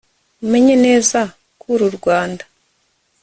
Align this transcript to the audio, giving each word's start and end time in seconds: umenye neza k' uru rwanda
umenye 0.43 0.75
neza 0.85 1.19
k' 1.59 1.67
uru 1.73 1.85
rwanda 1.97 2.43